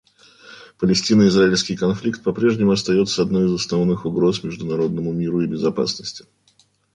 Палестино-израильский 0.79 1.75
конфликт 1.77 2.23
попрежнему 2.23 2.71
остается 2.71 3.21
одной 3.21 3.45
из 3.45 3.53
основных 3.53 4.07
угроз 4.07 4.43
международному 4.43 5.11
миру 5.13 5.41
и 5.41 5.47
безопасности. 5.47 6.25